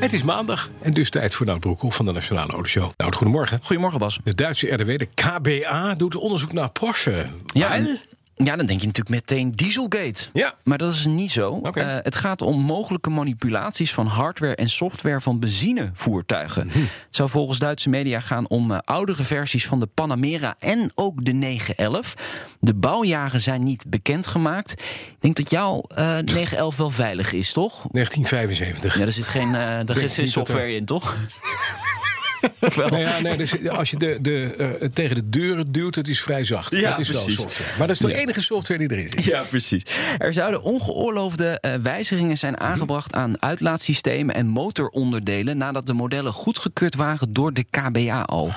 Het 0.00 0.12
is 0.12 0.22
maandag 0.22 0.70
en 0.82 0.92
dus 0.92 1.10
tijd 1.10 1.34
voor 1.34 1.46
Nout 1.46 1.60
Broekhoff 1.60 1.96
van 1.96 2.04
de 2.06 2.12
Nationale 2.12 2.52
Autoshow. 2.52 2.90
Nout, 2.96 3.14
goedemorgen. 3.14 3.58
Goedemorgen, 3.62 3.98
Bas. 3.98 4.18
De 4.24 4.34
Duitse 4.34 4.66
RDW, 4.74 4.96
de 4.98 5.08
KBA, 5.14 5.94
doet 5.94 6.16
onderzoek 6.16 6.52
naar 6.52 6.70
Porsche. 6.70 7.26
Ja, 7.46 7.74
en- 7.74 7.98
ja, 8.44 8.56
dan 8.56 8.66
denk 8.66 8.80
je 8.80 8.86
natuurlijk 8.86 9.08
meteen 9.14 9.50
Dieselgate. 9.50 10.24
Ja. 10.32 10.54
Maar 10.64 10.78
dat 10.78 10.92
is 10.92 11.06
niet 11.06 11.30
zo. 11.30 11.50
Oké. 11.50 11.80
Eh, 11.80 11.96
het 12.02 12.16
gaat 12.16 12.42
om 12.42 12.60
mogelijke 12.60 13.10
manipulaties 13.10 13.92
van 13.92 14.06
hardware 14.06 14.54
en 14.54 14.70
software 14.70 15.20
van 15.20 15.38
benzinevoertuigen. 15.40 16.66
Mhm. 16.66 16.78
Het 16.78 16.88
zou 17.16 17.28
volgens 17.28 17.58
Duitse 17.58 17.88
media 17.88 18.20
gaan 18.20 18.48
om 18.48 18.70
eh, 18.70 18.78
oudere 18.84 19.22
versies 19.22 19.66
van 19.66 19.80
de 19.80 19.86
Panamera 19.86 20.54
en 20.58 20.90
ook 20.94 21.24
de 21.24 21.32
911. 21.32 22.14
De 22.60 22.74
bouwjaren 22.74 23.40
zijn 23.40 23.64
niet 23.64 23.84
bekendgemaakt. 23.88 24.72
Ik 24.72 25.16
denk 25.18 25.36
dat 25.36 25.50
jouw 25.50 25.82
eh 25.88 26.04
911 26.04 26.76
wel 26.76 26.90
veilig 26.90 27.32
is, 27.32 27.52
toch? 27.52 27.84
1975. 27.90 28.98
Ja, 28.98 29.04
er 29.04 29.12
zit 29.12 29.28
geen, 29.28 29.54
er- 29.54 30.28
software 30.28 30.74
in, 30.74 30.84
toch? 30.84 31.16
Nou 32.76 32.98
ja, 32.98 33.20
nee, 33.20 33.36
dus 33.36 33.68
als 33.68 33.90
je 33.90 33.96
de, 33.96 34.18
de, 34.20 34.54
eh, 34.80 34.88
tegen 34.92 35.14
de 35.16 35.28
deuren 35.30 35.72
duwt, 35.72 35.94
het 35.94 36.08
is 36.08 36.20
vrij 36.20 36.44
zacht. 36.44 36.74
Ja, 36.74 36.88
dat 36.90 36.98
is 36.98 37.08
precies. 37.08 37.36
wel 37.36 37.36
software. 37.48 37.70
Maar 37.78 37.86
dat 37.86 37.96
is 37.96 38.02
de 38.02 38.08
Ja. 38.08 38.14
enige 38.16 38.40
software 38.42 38.78
die 38.88 38.96
erin 38.98 39.08
zit. 39.12 39.24
Ja, 39.24 39.42
precies. 39.42 39.82
Er 40.18 40.32
zouden 40.32 40.62
ongeoorloofde 40.62 41.60
eh, 41.60 41.74
wijzigingen 41.82 42.38
zijn 42.38 42.60
aangebracht 42.60 43.14
aan 43.14 43.42
uitlaatsystemen 43.42 44.34
en 44.34 44.46
motoronderdelen 44.46 45.56
nadat 45.56 45.86
de 45.86 45.92
modellen 45.92 46.32
goedgekeurd 46.32 46.94
waren 46.94 47.32
door 47.32 47.52
de 47.52 47.64
KBA 47.70 48.22
al. 48.22 48.52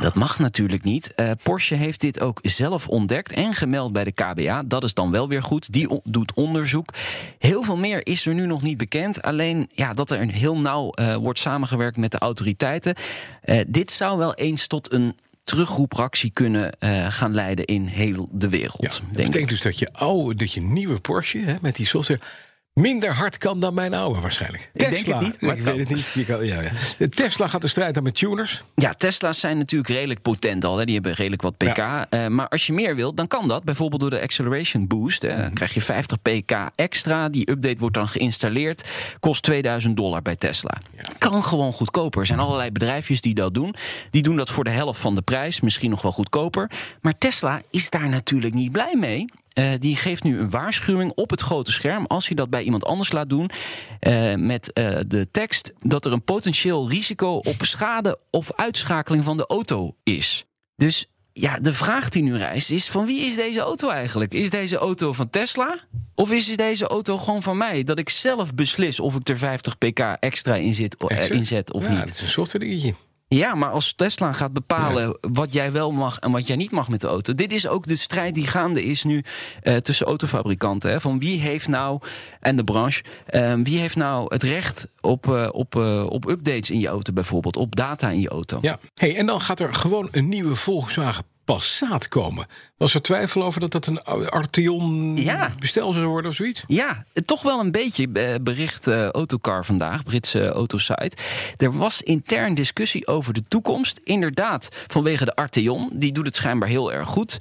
Dat 0.00 0.14
mag 0.14 0.38
natuurlijk 0.38 0.84
niet. 0.84 1.14
Eh, 1.14 1.30
Porsche 1.42 1.74
heeft 1.74 2.00
dit 2.00 2.20
ook 2.20 2.38
zelf 2.42 2.88
ontdekt 2.88 3.32
en 3.32 3.54
gemeld 3.54 3.92
bij 3.92 4.04
de 4.04 4.12
KBA. 4.12 4.62
Dat 4.66 4.84
is 4.84 4.94
dan 4.94 5.10
wel 5.10 5.28
weer 5.28 5.42
goed. 5.42 5.72
Die 5.72 6.00
doet 6.04 6.32
onderzoek. 6.34 6.88
Heel 7.38 7.62
veel 7.62 7.76
meer 7.76 8.06
is 8.06 8.26
er 8.26 8.34
nu 8.34 8.46
nog 8.46 8.62
niet 8.62 8.76
bekend. 8.76 9.22
Alleen 9.22 9.68
ja, 9.74 9.94
dat 9.94 10.10
er 10.10 10.26
heel 10.30 10.58
nauw 10.58 10.92
wordt 11.20 11.38
samengewerkt 11.38 11.96
met 11.96 12.10
de 12.10 12.18
autoriteiten. 12.18 12.94
Eh, 13.42 13.60
dit 13.68 13.90
zou 13.90 14.18
wel 14.18 14.34
eens 14.34 14.66
tot 14.66 14.92
een 14.92 15.16
terugroepactie 15.42 16.30
kunnen 16.30 16.78
eh, 16.78 17.06
gaan 17.10 17.34
leiden 17.34 17.64
in 17.64 17.86
heel 17.86 18.28
de 18.32 18.48
wereld. 18.48 18.82
Ja, 18.82 18.88
dat 18.88 19.16
denk 19.16 19.34
ik. 19.34 19.48
dus 19.48 19.60
dat 19.60 19.78
je, 19.78 19.92
oude, 19.92 20.34
dat 20.34 20.52
je 20.52 20.60
nieuwe 20.60 21.00
Porsche 21.00 21.38
hè, 21.38 21.54
met 21.60 21.76
die 21.76 21.86
software 21.86 22.20
minder 22.74 23.14
hard 23.14 23.38
kan 23.38 23.60
dan 23.60 23.74
mijn 23.74 23.94
oude 23.94 24.20
waarschijnlijk. 24.20 24.70
Ik 24.72 24.80
denk 24.80 25.06
het 25.06 25.20
niet, 25.20 25.40
maar 25.40 25.56
ik 25.56 25.62
weet 25.62 25.78
het 25.78 25.88
niet. 25.88 26.10
Je 26.12 26.24
kan, 26.24 26.46
ja, 26.46 26.62
Tesla 27.08 27.46
gaat 27.46 27.60
de 27.60 27.68
strijd 27.68 27.96
aan 27.96 28.02
met 28.02 28.14
tuners. 28.14 28.62
Ja, 28.74 28.94
Tesla's 28.94 29.40
zijn 29.40 29.58
natuurlijk 29.58 29.90
redelijk 29.90 30.22
potent 30.22 30.64
al. 30.64 30.78
Hè. 30.78 30.84
Die 30.84 30.94
hebben 30.94 31.12
redelijk 31.12 31.42
wat 31.42 31.56
pk. 31.56 31.78
Eh, 31.78 32.26
maar 32.26 32.48
als 32.48 32.66
je 32.66 32.72
meer 32.72 32.96
wilt, 32.96 33.16
dan 33.16 33.26
kan 33.26 33.48
dat. 33.48 33.64
Bijvoorbeeld 33.64 34.00
door 34.00 34.10
de 34.10 34.20
Acceleration 34.20 34.86
Boost. 34.86 35.22
Hè. 35.22 35.36
Dan 35.36 35.52
krijg 35.52 35.74
je 35.74 35.80
50 35.80 36.22
pk 36.22 36.70
extra. 36.74 37.28
Die 37.28 37.50
update 37.50 37.78
wordt 37.78 37.94
dan 37.94 38.08
geïnstalleerd. 38.08 38.84
Kost 39.20 39.42
2000 39.42 39.96
dollar 39.96 40.22
bij 40.22 40.36
Tesla. 40.36 40.80
Kan 41.18 41.42
gewoon 41.42 41.72
goedkoper. 41.72 42.20
Er 42.20 42.26
zijn 42.26 42.38
allerlei 42.38 42.70
bedrijfjes 42.70 43.20
die 43.20 43.34
dat 43.34 43.54
doen. 43.54 43.74
Die 44.10 44.22
doen 44.22 44.36
dat 44.36 44.50
voor 44.50 44.64
de 44.64 44.70
helft 44.70 45.00
van 45.00 45.14
de 45.14 45.22
prijs. 45.22 45.60
Misschien 45.60 45.90
nog 45.90 46.02
wel 46.02 46.12
goedkoper. 46.12 46.70
Maar 47.00 47.18
Tesla 47.18 47.60
is 47.70 47.90
daar 47.90 48.08
natuurlijk 48.08 48.54
niet 48.54 48.72
blij 48.72 48.94
mee. 48.96 49.26
Eh, 49.52 49.70
die 49.78 49.96
geeft 49.96 50.22
nu 50.22 50.38
een 50.38 50.50
waarschuwing 50.50 51.12
op 51.14 51.30
het 51.30 51.40
grote 51.40 51.72
scherm. 51.72 52.06
Als 52.06 52.28
je 52.28 52.34
dat 52.34 52.50
bij 52.50 52.62
iemand 52.62 52.84
anders 52.84 53.12
laat 53.12 53.28
doen. 53.28 53.50
eh, 53.98 54.34
met 54.34 54.72
eh, 54.72 54.98
de 55.06 55.28
tekst 55.30 55.72
dat 55.78 56.04
er 56.04 56.12
een 56.12 56.24
potentieel 56.24 56.88
risico 56.88 57.34
op 57.34 57.56
schade 57.60 58.18
of 58.30 58.52
uitschakeling 58.52 59.24
van 59.24 59.36
de 59.36 59.46
auto 59.46 59.96
is. 60.02 60.44
Dus 60.76 61.06
ja, 61.32 61.58
de 61.58 61.74
vraag 61.74 62.08
die 62.08 62.22
nu 62.22 62.36
rijst 62.36 62.70
is: 62.70 62.88
van 62.88 63.06
wie 63.06 63.20
is 63.20 63.36
deze 63.36 63.60
auto 63.60 63.88
eigenlijk? 63.88 64.34
Is 64.34 64.50
deze 64.50 64.76
auto 64.76 65.12
van 65.12 65.30
Tesla? 65.30 65.78
Of 66.14 66.30
is 66.30 66.56
deze 66.56 66.86
auto 66.86 67.18
gewoon 67.18 67.42
van 67.42 67.56
mij? 67.56 67.82
Dat 67.84 67.98
ik 67.98 68.08
zelf 68.08 68.54
beslis 68.54 69.00
of 69.00 69.14
ik 69.14 69.28
er 69.28 69.38
50 69.38 69.78
pk 69.78 69.98
extra 70.20 70.54
in, 70.54 70.74
zit, 70.74 70.96
Echt, 71.06 71.30
in 71.30 71.46
zet 71.46 71.72
of 71.72 71.84
ja, 71.84 71.90
niet. 71.90 71.98
Het 71.98 72.14
is 72.14 72.20
een 72.20 72.28
software 72.28 72.64
dingetje. 72.64 72.94
Ja, 73.34 73.54
maar 73.54 73.70
als 73.70 73.92
Tesla 73.94 74.32
gaat 74.32 74.52
bepalen 74.52 75.18
wat 75.20 75.52
jij 75.52 75.72
wel 75.72 75.92
mag 75.92 76.18
en 76.18 76.30
wat 76.30 76.46
jij 76.46 76.56
niet 76.56 76.70
mag 76.70 76.88
met 76.88 77.00
de 77.00 77.06
auto. 77.06 77.34
Dit 77.34 77.52
is 77.52 77.68
ook 77.68 77.86
de 77.86 77.96
strijd 77.96 78.34
die 78.34 78.46
gaande 78.46 78.84
is 78.84 79.04
nu 79.04 79.24
eh, 79.62 79.76
tussen 79.76 80.06
autofabrikanten. 80.06 80.90
Hè, 80.90 81.00
van 81.00 81.18
wie 81.18 81.40
heeft 81.40 81.68
nou, 81.68 82.00
en 82.40 82.56
de 82.56 82.64
branche, 82.64 83.02
eh, 83.26 83.54
wie 83.62 83.78
heeft 83.78 83.96
nou 83.96 84.26
het 84.28 84.42
recht 84.42 84.88
op, 85.00 85.28
eh, 85.28 85.48
op, 85.52 85.76
eh, 85.76 86.06
op 86.08 86.28
updates 86.28 86.70
in 86.70 86.80
je 86.80 86.88
auto 86.88 87.12
bijvoorbeeld, 87.12 87.56
op 87.56 87.76
data 87.76 88.08
in 88.08 88.20
je 88.20 88.28
auto. 88.28 88.58
Ja. 88.60 88.78
Hey, 88.94 89.16
en 89.16 89.26
dan 89.26 89.40
gaat 89.40 89.60
er 89.60 89.74
gewoon 89.74 90.08
een 90.10 90.28
nieuwe 90.28 90.54
Volkswagen 90.54 91.24
Passat 91.44 92.08
komen. 92.08 92.46
Was 92.76 92.94
er 92.94 93.02
twijfel 93.02 93.42
over 93.42 93.60
dat 93.60 93.72
dat 93.72 93.86
een 93.86 94.02
Arteon 94.30 95.16
Ja. 95.16 95.52
bestel 95.58 95.92
zou 95.92 96.06
worden 96.06 96.30
of 96.30 96.36
zoiets? 96.36 96.64
Ja, 96.66 97.04
toch 97.24 97.42
wel 97.42 97.60
een 97.60 97.70
beetje 97.72 98.08
eh, 98.12 98.34
bericht 98.42 98.86
eh, 98.86 99.08
Autocar 99.08 99.64
vandaag, 99.64 100.02
Britse 100.02 100.48
autosite. 100.48 101.16
Er 101.56 101.72
was 101.72 102.02
intern 102.02 102.54
discussie 102.54 103.06
over 103.06 103.32
de 103.34 103.42
toekomst. 103.48 104.00
Inderdaad, 104.04 104.68
vanwege 104.86 105.24
de 105.24 105.34
Arteon, 105.34 105.90
die 105.92 106.12
doet 106.12 106.26
het 106.26 106.36
schijnbaar 106.36 106.68
heel 106.68 106.92
erg 106.92 107.08
goed. 107.08 107.36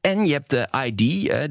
En 0.00 0.24
je 0.24 0.32
hebt 0.32 0.50
de 0.50 0.68
ID, 0.84 0.98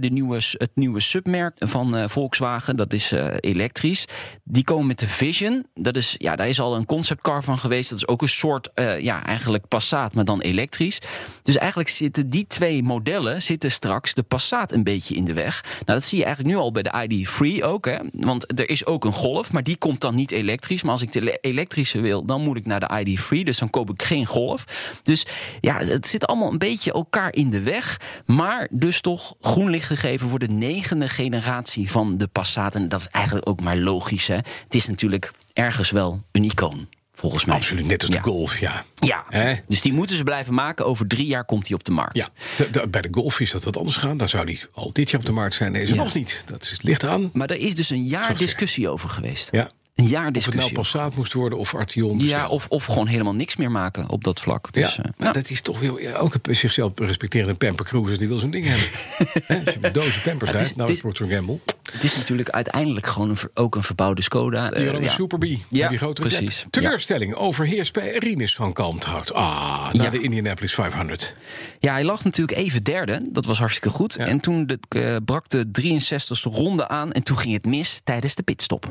de 0.02 0.10
nieuwe, 0.12 0.42
het 0.52 0.72
nieuwe 0.74 1.00
submerk 1.00 1.56
van 1.60 1.96
eh, 1.96 2.08
Volkswagen. 2.08 2.76
Dat 2.78 2.94
is 2.94 3.12
eh, 3.12 3.28
elektrisch. 3.40 4.06
Die 4.44 4.64
komen 4.64 4.88
met 4.88 5.00
de 5.00 5.08
Vision. 5.08 5.66
Dat 5.74 5.96
is, 5.96 6.16
ja, 6.18 6.36
daar 6.36 6.48
is 6.50 6.60
al 6.60 6.76
een 6.76 6.86
conceptcar 6.86 7.44
van 7.44 7.60
geweest. 7.60 7.90
Dat 7.90 7.98
is 7.98 8.08
ook 8.08 8.22
een 8.22 8.30
soort, 8.30 8.72
eh, 8.74 9.00
ja, 9.00 9.26
eigenlijk 9.26 9.68
Passat, 9.68 10.14
maar 10.14 10.26
dan 10.26 10.42
elektrisch. 10.42 11.00
Dus 11.42 11.58
eigenlijk 11.58 11.90
zitten 11.90 12.30
die 12.30 12.48
twee 12.48 12.84
modellen 12.84 13.42
zitten 13.42 13.72
straks 13.72 14.14
de 14.14 14.24
Passat 14.24 14.72
een 14.72 14.84
beetje 14.84 15.16
in 15.16 15.26
de 15.26 15.34
weg. 15.34 15.64
Nou, 15.64 15.84
dat 15.86 16.04
zie 16.04 16.18
je 16.18 16.26
eigenlijk 16.26 16.56
nu 16.56 16.62
al 16.62 16.72
bij 16.72 16.84
de 16.84 17.08
ID3 17.08 17.64
ook. 17.64 17.86
Hè? 17.86 17.98
Want 18.12 18.60
er 18.60 18.70
is 18.70 18.86
ook 18.86 19.06
een 19.06 19.14
Golf, 19.14 19.52
maar 19.52 19.64
die 19.64 19.78
komt 19.78 20.02
dan 20.02 20.16
niet 20.16 20.32
elektrisch. 20.32 20.84
Maar 20.84 20.92
als 20.92 21.02
ik 21.02 21.12
de 21.12 21.20
ele- 21.22 21.38
elektrische 21.42 22.02
wil, 22.02 22.26
dan 22.26 22.42
moet 22.42 22.58
ik 22.58 22.66
naar 22.66 22.80
de 22.80 22.90
ID3. 23.06 23.44
Dus 23.44 23.58
dan 23.58 23.70
koop 23.70 23.90
ik 23.90 24.02
geen 24.02 24.26
Golf. 24.26 24.64
Dus 25.04 25.26
ja, 25.62 25.78
het 25.78 26.08
zit 26.08 26.28
allemaal 26.28 26.52
een 26.52 26.58
beetje 26.58 26.94
elkaar 26.94 27.34
in 27.34 27.50
de 27.50 27.62
weg. 27.62 28.00
Maar 28.38 28.68
dus 28.72 29.02
toch 29.02 29.36
groen 29.42 29.70
licht 29.70 29.86
gegeven 29.88 30.30
voor 30.30 30.40
de 30.40 30.48
negende 30.50 31.10
generatie 31.10 31.92
van 31.92 32.18
de 32.18 32.28
Passat. 32.28 32.76
En 32.76 32.90
dat 32.90 33.00
is 33.00 33.08
eigenlijk 33.08 33.50
ook 33.50 33.62
maar 33.62 33.78
logisch. 33.78 34.28
Hè? 34.28 34.36
Het 34.36 34.76
is 34.76 34.88
natuurlijk 34.88 35.32
ergens 35.54 35.92
wel 35.92 36.24
een 36.32 36.44
icoon, 36.44 36.88
volgens 37.12 37.46
mij. 37.46 37.56
Absoluut, 37.56 37.86
net 37.86 38.02
als 38.02 38.12
Ja. 38.12 38.16
de 38.18 38.24
Golf, 38.30 38.60
ja. 38.60 38.84
Ja, 38.96 39.24
dus 39.68 39.82
die 39.82 39.94
moeten 39.94 40.16
ze 40.16 40.24
blijven 40.24 40.54
maken. 40.54 40.86
Over 40.86 41.08
drie 41.08 41.26
jaar 41.28 41.46
komt 41.46 41.68
hij 41.68 41.76
op 41.78 41.84
de 41.84 41.92
markt. 41.92 42.16
Ja, 42.18 42.28
de- 42.58 42.70
de- 42.70 42.88
bij 42.88 43.02
de 43.02 43.08
Golf 43.12 43.40
is 43.40 43.52
dat 43.52 43.64
wat 43.64 43.78
anders 43.78 43.96
gaan. 43.96 44.18
Dan 44.18 44.30
zou 44.30 44.46
die 44.46 44.60
al 44.74 44.92
dit 44.92 45.10
jaar 45.10 45.20
op 45.20 45.26
de 45.26 45.32
markt 45.32 45.54
zijn. 45.56 45.74
Deze 45.74 45.94
Ja. 45.94 46.04
nog 46.04 46.14
niet. 46.14 46.44
Dat 46.46 46.64
is, 46.64 46.78
ligt 46.82 47.04
aan. 47.04 47.30
Maar 47.34 47.50
er 47.50 47.58
is 47.58 47.76
dus 47.76 47.90
een 47.90 48.04
jaar 48.04 48.38
discussie 48.38 48.90
over 48.90 49.10
geweest. 49.10 49.48
Ja. 49.52 49.70
Een 49.98 50.06
jaar 50.08 50.20
Of 50.20 50.26
het 50.26 50.34
discussie. 50.34 50.74
nou 50.74 50.74
Passat 50.74 51.16
moest 51.16 51.34
worden 51.34 51.58
of 51.60 51.76
Arteon. 51.76 52.20
ja, 52.20 52.26
bestel. 52.26 52.50
of, 52.50 52.66
of 52.70 52.86
gewoon 52.86 53.08
helemaal 53.08 53.36
niks 53.36 53.56
meer 53.56 53.72
maken 53.72 54.10
op 54.10 54.24
dat 54.24 54.40
vlak. 54.40 54.74
Dus, 54.74 54.96
ja, 54.96 55.04
eh, 55.04 55.10
maar 55.18 55.28
ja. 55.28 55.34
dat 55.34 55.50
is 55.50 55.62
toch 55.62 55.80
wel... 55.80 56.00
ja, 56.00 56.14
ook 56.16 56.36
een 56.42 56.56
zichzelf 56.56 56.92
respecterende 56.96 57.54
pamper 57.54 57.86
cruiser 57.86 58.18
die 58.18 58.28
wil 58.28 58.40
zo'n 58.40 58.50
ding 58.52 58.66
hebben. 58.68 58.86
Als 59.66 59.74
je 59.74 59.80
met 59.82 59.94
dozen 59.94 60.22
pampers 60.22 60.52
rijdt, 60.52 60.76
nou 60.76 60.92
is 60.92 61.00
Procter 61.00 61.28
Gamble. 61.28 61.60
Het 61.92 62.04
is 62.04 62.16
natuurlijk 62.16 62.50
uiteindelijk 62.50 63.06
gewoon 63.08 63.30
een, 63.30 63.38
ook 63.54 63.76
een 63.76 63.84
verbouwde 63.84 64.22
Skoda. 64.22 64.70
Die 64.70 64.88
Eh, 64.88 64.94
een 64.94 65.02
ja. 65.04 65.10
Super 65.10 65.38
B. 65.38 65.46
Ja, 65.70 65.90
die 65.90 66.14
precies. 66.14 66.60
jet. 66.62 66.72
Teleurstelling 66.72 67.34
overheerst 67.36 67.94
bij 67.94 68.16
Rinus 68.18 68.56
van 68.56 68.74
Kalmthout. 68.74 69.34
Ah, 69.34 69.94
na 69.94 70.04
Ja. 70.04 70.10
de 70.10 70.22
Indianapolis 70.22 70.74
500. 70.74 71.36
Ja, 71.80 71.92
hij 71.92 72.04
lag 72.04 72.24
natuurlijk 72.24 72.58
even 72.58 72.84
derde. 72.84 73.20
Dat 73.32 73.46
was 73.46 73.60
hartstikke 73.60 73.90
goed. 73.90 74.14
Ja. 74.18 74.26
En 74.26 74.40
toen 74.40 74.66
de, 74.68 74.80
eh, 74.90 75.16
brak 75.26 75.50
de 75.50 75.72
63ste 75.72 76.50
ronde 76.50 76.88
aan. 76.88 77.12
En 77.12 77.24
toen 77.24 77.38
ging 77.38 77.54
het 77.54 77.66
mis 77.66 78.02
tijdens 78.04 78.36
de 78.36 78.44
pitstop. 78.44 78.90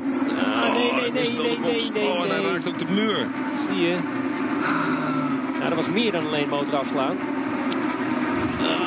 De 2.77 2.85
muur. 2.93 3.27
Zie 3.69 3.79
je? 3.87 3.97
Nou, 5.57 5.69
dat 5.69 5.73
was 5.75 5.89
meer 5.89 6.11
dan 6.11 6.25
alleen 6.27 6.49
motor 6.49 6.75
afslaan. 6.75 7.17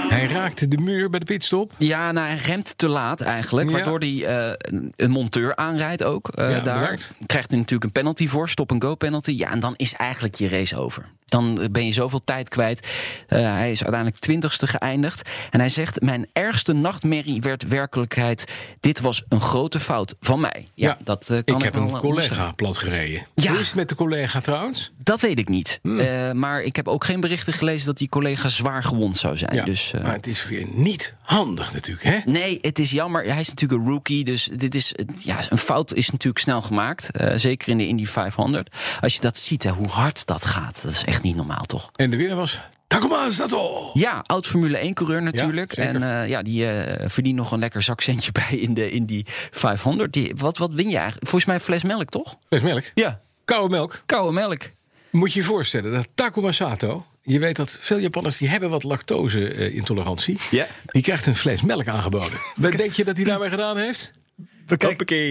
Hij 0.08 0.26
raakte 0.26 0.68
de 0.68 0.76
muur 0.78 1.10
bij 1.10 1.18
de 1.18 1.24
pitstop. 1.24 1.72
Ja, 1.78 2.12
nou, 2.12 2.26
hij 2.26 2.36
remt 2.36 2.78
te 2.78 2.88
laat 2.88 3.20
eigenlijk. 3.20 3.68
Ja. 3.70 3.74
Waardoor 3.74 3.98
hij 3.98 4.24
eh, 4.24 4.52
een- 4.96 5.10
monteur 5.10 5.56
aanrijdt 5.56 6.02
ook 6.02 6.28
eh, 6.28 6.50
Ja, 6.50 6.60
daar. 6.60 6.80
bedankt. 6.80 7.12
Krijgt 7.26 7.50
hij 7.50 7.58
natuurlijk 7.58 7.84
een 7.84 7.92
penalty 8.02 8.28
voor, 8.28 8.48
stop-and-go 8.48 8.94
penalty. 8.94 9.30
Ja, 9.30 9.50
en 9.50 9.60
dan 9.60 9.74
is 9.76 9.92
eigenlijk 9.94 10.34
je 10.34 10.48
race 10.48 10.76
over. 10.76 11.04
Dan 11.30 11.68
ben 11.72 11.86
je 11.86 11.92
zoveel 11.92 12.20
tijd 12.24 12.48
kwijt. 12.48 12.88
Eh, 13.28 13.38
hij 13.38 13.70
is 13.70 13.80
uiteindelijk 13.80 14.20
twintigste 14.20 14.66
geëindigd. 14.66 15.28
En 15.50 15.58
hij 15.58 15.68
zegt: 15.68 16.00
Mijn 16.00 16.26
ergste 16.32 16.72
nachtmerrie 16.72 17.40
werd 17.40 17.68
werkelijkheid. 17.68 18.44
Dit 18.80 19.00
was 19.00 19.24
een 19.28 19.40
grote 19.40 19.80
fout 19.80 20.14
van 20.20 20.40
mij. 20.40 20.66
Ja, 20.74 20.98
dat 21.04 21.30
eh, 21.30 21.38
kan 21.44 21.56
ik 21.56 21.62
heb 21.62 21.74
een 21.74 21.80
eh, 21.80 21.86
collega 21.86 22.06
onderschrijven. 22.08 22.54
plat 22.54 22.78
gereden. 22.78 23.26
Ja. 23.34 23.50
Hoe 23.50 23.60
is 23.60 23.66
het 23.66 23.76
met 23.76 23.88
de 23.88 23.94
collega 23.94 24.40
trouwens? 24.40 24.92
Dat 24.98 25.20
weet 25.20 25.38
ik 25.38 25.48
niet. 25.48 25.80
Eh, 25.82 26.32
maar 26.32 26.62
ik 26.62 26.76
heb 26.76 26.88
ook 26.88 27.04
geen 27.04 27.20
berichten 27.20 27.52
gelezen 27.52 27.86
dat 27.86 27.98
die 27.98 28.08
collega 28.08 28.48
zwaar 28.48 28.82
gewond 28.82 29.16
zou 29.16 29.36
zijn. 29.36 29.54
Ja, 29.54 29.64
Dus, 29.64 29.92
maar 30.02 30.12
het 30.12 30.26
is 30.26 30.46
weer 30.46 30.66
niet 30.72 31.14
handig 31.20 31.72
natuurlijk, 31.72 32.04
hè? 32.04 32.18
Nee, 32.24 32.56
het 32.60 32.78
is 32.78 32.90
jammer. 32.90 33.24
Hij 33.24 33.40
is 33.40 33.48
natuurlijk 33.48 33.80
een 33.82 33.88
rookie. 33.88 34.24
Dus 34.24 34.50
dit 34.56 34.74
is, 34.74 34.94
ja, 35.18 35.36
een 35.50 35.58
fout 35.58 35.94
is 35.94 36.10
natuurlijk 36.10 36.38
snel 36.38 36.62
gemaakt. 36.62 37.10
Zeker 37.34 37.68
in 37.68 37.78
de 37.78 37.86
Indy 37.86 38.06
500. 38.06 38.76
Als 39.00 39.14
je 39.14 39.20
dat 39.20 39.38
ziet, 39.38 39.62
hè, 39.62 39.70
hoe 39.70 39.88
hard 39.88 40.26
dat 40.26 40.44
gaat. 40.44 40.82
Dat 40.82 40.92
is 40.92 41.04
echt 41.04 41.19
niet 41.22 41.36
normaal, 41.36 41.64
toch? 41.64 41.90
En 41.96 42.10
de 42.10 42.16
winnaar 42.16 42.36
was 42.36 42.60
Takuma 42.86 43.30
Sato. 43.30 43.90
Ja, 43.94 44.22
oud 44.26 44.46
Formule 44.46 44.78
1 44.78 44.94
coureur 44.94 45.22
natuurlijk. 45.22 45.76
Ja, 45.76 45.82
zeker. 45.84 46.02
en 46.02 46.22
eh, 46.22 46.28
ja, 46.28 46.42
die 46.42 46.66
eh, 46.70 47.08
verdient 47.08 47.36
nog 47.36 47.52
een 47.52 47.58
lekker 47.58 47.82
zakcentje 47.82 48.32
bij 48.48 48.58
in 48.58 48.74
de 48.74 48.90
Indy 48.90 49.22
500. 49.50 50.12
Die, 50.12 50.32
wat, 50.36 50.58
wat 50.58 50.72
win 50.74 50.88
je 50.88 50.96
eigenlijk? 50.96 51.28
Volgens 51.28 51.44
mij 51.44 51.54
een 51.54 51.60
fles 51.60 51.82
melk, 51.82 52.08
toch? 52.08 52.36
Fles 52.48 52.62
melk. 52.62 52.84
Ja, 52.94 53.20
Koude 53.44 53.68
melk. 53.74 54.02
koude 54.06 54.32
melk. 54.32 54.62
Moet 55.10 55.32
je 55.32 55.40
je 55.40 55.46
voorstellen 55.46 55.92
dat 55.92 56.08
Takuma 56.14 56.52
Sato... 56.52 57.04
Je 57.22 57.38
weet 57.38 57.56
dat 57.56 57.76
veel 57.80 57.98
Japanners 57.98 58.38
die 58.38 58.48
hebben 58.48 58.70
wat 58.70 58.82
lactose-intolerantie. 58.82 60.38
Ja. 60.50 60.66
Die 60.86 61.02
krijgt 61.02 61.26
een 61.26 61.34
fles 61.34 61.62
melk 61.62 61.88
aangeboden. 61.88 62.38
Wat 62.56 62.72
denk 62.72 62.92
je 62.92 63.04
dat 63.04 63.16
hij 63.16 63.24
daarmee 63.24 63.48
gedaan 63.48 63.76
heeft? 63.76 64.12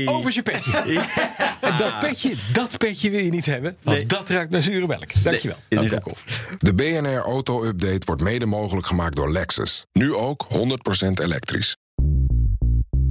Over 0.09 0.31
zijn 0.31 0.43
petje. 0.43 0.71
En 1.59 1.77
dat 1.77 1.99
petje, 1.99 2.33
dat 2.53 2.77
petje 2.77 3.09
wil 3.09 3.19
je 3.19 3.29
niet 3.29 3.45
hebben. 3.45 3.77
Want 3.83 4.09
dat 4.09 4.29
ruikt 4.29 4.51
naar 4.51 4.61
zure 4.61 4.87
melk. 4.87 5.23
Dankjewel. 5.23 5.57
Nee, 5.69 5.83
inderdaad. 5.83 6.13
De 6.59 6.73
BNR 6.73 7.17
Auto 7.21 7.63
Update 7.63 8.05
wordt 8.05 8.21
mede 8.21 8.45
mogelijk 8.45 8.87
gemaakt 8.87 9.15
door 9.15 9.31
Lexus. 9.31 9.85
Nu 9.93 10.13
ook 10.13 10.47
100% 10.53 11.11
elektrisch. 11.23 11.77